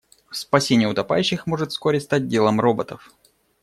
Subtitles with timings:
[0.31, 3.11] Спасение утопающих может вскоре стать делом роботов.